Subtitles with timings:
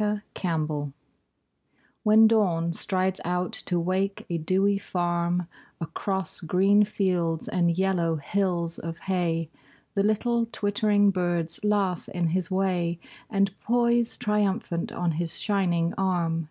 [0.00, 0.92] Alarm Clocks
[2.02, 5.46] When Dawn strides out to wake a dewy farm
[5.80, 9.48] Across green fields and yellow hills of hay
[9.94, 12.98] The little twittering birds laugh in his way
[13.30, 16.48] And poise triumphant on his shining arm.